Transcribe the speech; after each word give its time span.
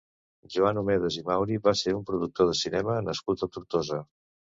Joan 0.53 0.77
Homedes 0.81 1.17
i 1.19 1.23
Mauri 1.27 1.59
va 1.67 1.73
ser 1.81 1.93
un 1.97 2.07
productor 2.07 2.49
de 2.53 2.55
cinema 2.61 2.97
nascut 3.09 3.45
a 3.47 3.49
Tortosa. 3.59 4.01